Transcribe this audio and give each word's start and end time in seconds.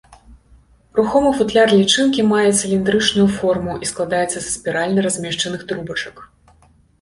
Рухомы 0.99 1.29
футляр 1.39 1.67
лічынкі 1.79 2.25
мае 2.31 2.45
цыліндрычную 2.59 3.27
форму 3.35 3.77
і 3.85 3.91
складаецца 3.91 4.35
са 4.37 4.43
спіральна 4.57 4.99
размешчаных 5.09 5.61
трубачак. 5.75 6.15